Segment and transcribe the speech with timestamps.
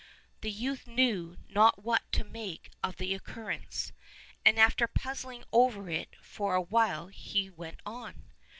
[0.41, 3.91] The youth knew not what to make of the occurrence,
[4.43, 8.23] and after puzzling over it for a while he went on.